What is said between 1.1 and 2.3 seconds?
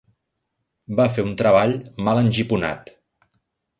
fer un treball mal